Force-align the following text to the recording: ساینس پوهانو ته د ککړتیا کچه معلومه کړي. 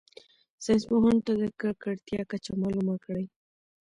ساینس 0.63 0.83
پوهانو 0.89 1.25
ته 1.27 1.33
د 1.41 1.43
ککړتیا 1.61 2.21
کچه 2.31 2.51
معلومه 2.61 2.95
کړي. 3.05 3.25